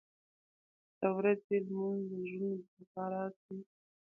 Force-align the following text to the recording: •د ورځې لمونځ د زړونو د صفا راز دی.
•د 0.99 1.01
ورځې 1.17 1.55
لمونځ 1.65 2.01
د 2.09 2.11
زړونو 2.23 2.51
د 2.61 2.63
صفا 2.75 3.03
راز 3.11 3.33
دی. 3.45 3.57